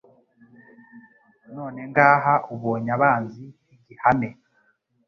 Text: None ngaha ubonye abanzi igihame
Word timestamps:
None 1.55 1.79
ngaha 1.89 2.33
ubonye 2.53 2.89
abanzi 2.97 3.43
igihame 3.73 4.29